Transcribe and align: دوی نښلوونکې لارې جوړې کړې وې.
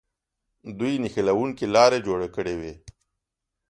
دوی 0.79 0.93
نښلوونکې 1.03 1.65
لارې 1.75 1.99
جوړې 2.07 2.27
کړې 2.35 2.53
وې. 2.59 2.73